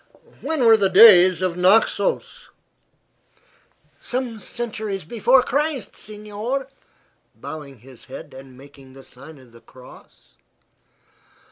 [0.41, 2.49] "When were the days of Naxos?"
[3.99, 6.67] "Some centuries before Christ, signor,"
[7.35, 10.37] bowing his head and making the sign of the cross.